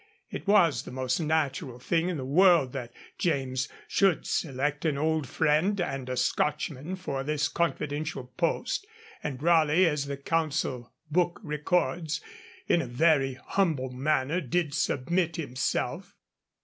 [0.31, 5.27] It was the most natural thing in the world that James should select an old
[5.29, 8.87] friend and a Scotchman for this confidential post,
[9.21, 12.19] and Raleigh, as the Council Book records,
[12.67, 16.15] 'in a very humble manner did submit himself.'